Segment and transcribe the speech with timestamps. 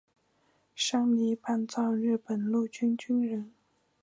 [0.73, 3.51] 山梨半造日本陆军军人。